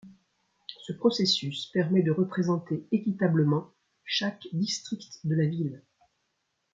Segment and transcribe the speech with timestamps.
[0.79, 3.71] Ce processus permet de représenter équitablement
[4.03, 5.83] chaque district de la ville.